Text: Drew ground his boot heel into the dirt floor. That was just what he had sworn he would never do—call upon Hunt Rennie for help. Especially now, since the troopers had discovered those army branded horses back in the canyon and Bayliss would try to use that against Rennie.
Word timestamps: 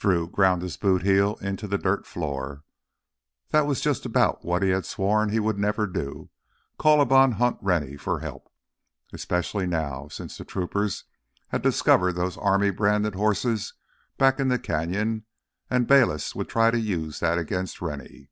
Drew 0.00 0.28
ground 0.28 0.62
his 0.62 0.76
boot 0.76 1.02
heel 1.04 1.36
into 1.40 1.68
the 1.68 1.78
dirt 1.78 2.04
floor. 2.04 2.64
That 3.50 3.60
was 3.64 3.80
just 3.80 4.04
what 4.04 4.62
he 4.64 4.70
had 4.70 4.84
sworn 4.84 5.28
he 5.28 5.38
would 5.38 5.56
never 5.56 5.86
do—call 5.86 7.00
upon 7.00 7.30
Hunt 7.30 7.56
Rennie 7.60 7.96
for 7.96 8.18
help. 8.18 8.50
Especially 9.12 9.64
now, 9.64 10.08
since 10.08 10.36
the 10.36 10.44
troopers 10.44 11.04
had 11.50 11.62
discovered 11.62 12.14
those 12.14 12.36
army 12.36 12.70
branded 12.70 13.14
horses 13.14 13.74
back 14.18 14.40
in 14.40 14.48
the 14.48 14.58
canyon 14.58 15.26
and 15.70 15.86
Bayliss 15.86 16.34
would 16.34 16.48
try 16.48 16.72
to 16.72 16.80
use 16.80 17.20
that 17.20 17.38
against 17.38 17.80
Rennie. 17.80 18.30